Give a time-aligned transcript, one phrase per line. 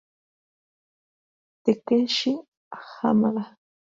[1.63, 2.31] Takeshi
[2.97, 3.43] Hamada